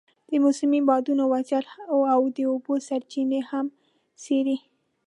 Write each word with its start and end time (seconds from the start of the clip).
د 0.29 0.31
موسمي 0.43 0.79
بادونو 0.89 1.23
وضعیت 1.33 1.65
او 2.15 2.21
د 2.35 2.37
اوبو 2.51 2.73
سرچینې 2.87 3.41
هم 3.49 3.65
څېړي. 4.23 4.57